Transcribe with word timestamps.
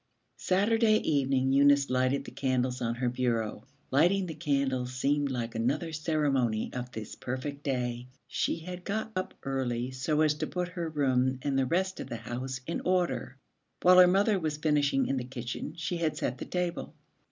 Saturday 0.39 0.95
evening 1.07 1.51
Eunice 1.51 1.87
lighted 1.91 2.25
the 2.25 2.31
candles 2.31 2.81
on 2.81 2.95
her 2.95 3.07
bureau; 3.07 3.67
lighting 3.91 4.25
the 4.25 4.33
candles 4.33 4.95
seemed 4.95 5.29
like 5.29 5.53
another 5.53 5.91
ceremony 5.93 6.71
of 6.73 6.91
this 6.91 7.13
perfect 7.13 7.61
day. 7.61 8.07
She 8.27 8.57
had 8.57 8.83
got 8.83 9.11
up 9.15 9.35
early 9.43 9.91
so 9.91 10.21
as 10.21 10.33
to 10.39 10.47
put 10.47 10.69
her 10.69 10.89
room 10.89 11.37
and 11.43 11.55
the 11.55 11.67
rest 11.67 11.99
of 11.99 12.09
the 12.09 12.15
house 12.15 12.61
in 12.65 12.81
order. 12.83 13.37
While 13.83 13.99
her 13.99 14.07
mother 14.07 14.39
was 14.39 14.57
finishing 14.57 15.05
in 15.05 15.17
the 15.17 15.23
kitchen 15.23 15.75
she 15.75 15.97
had 15.97 16.17
set 16.17 16.39
the 16.39 16.45
table. 16.45 16.95